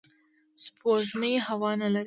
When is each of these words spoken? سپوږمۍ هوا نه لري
سپوږمۍ 0.61 1.33
هوا 1.45 1.71
نه 1.79 1.87
لري 1.93 1.99